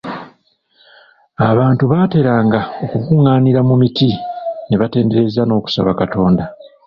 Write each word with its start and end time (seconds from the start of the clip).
Abantu 1.49 1.83
baateranga 1.91 2.59
okukunganira 2.83 3.59
mu 3.67 3.75
muti 3.81 4.09
ne 4.67 4.75
batendereza 4.81 5.41
n'okusaba 5.45 5.91
Katonda. 6.01 6.43